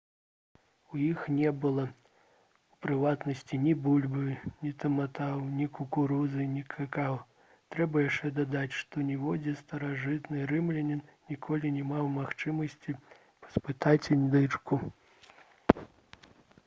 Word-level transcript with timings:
у 0.93 0.99
іх 1.07 1.25
не 1.39 1.49
было 1.63 1.83
у 2.75 2.77
прыватнасці 2.85 3.57
ні 3.65 3.73
бульбы 3.87 4.21
ні 4.63 4.69
таматаў 4.83 5.43
ні 5.57 5.67
кукурузы 5.79 6.45
ні 6.53 6.63
какава 6.75 7.19
трэба 7.75 8.03
яшчэ 8.05 8.31
дадаць 8.39 8.77
што 8.79 9.05
ніводзін 9.11 9.57
старажытны 9.61 10.45
рымлянін 10.53 11.03
ніколі 11.33 11.71
не 11.77 11.83
меў 11.93 12.09
магчымасці 12.17 12.95
паспытаць 13.45 14.11
індычку 14.17 14.81